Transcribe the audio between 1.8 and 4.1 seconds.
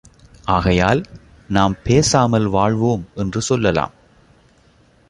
பேசாமல் வாழ்வோம் என்று சொல்லலாம்.